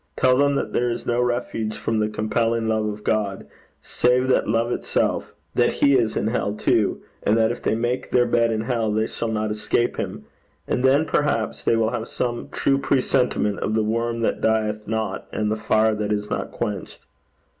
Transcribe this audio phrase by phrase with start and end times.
[0.17, 3.45] Tell them that there is no refuge from the compelling Love of God,
[3.81, 8.09] save that Love itself that He is in hell too, and that if they make
[8.09, 10.25] their bed in hell they shall not escape him,
[10.67, 15.27] and then, perhaps, they will have some true presentiment of the worm that dieth not
[15.31, 17.05] and the fire that is not quenched.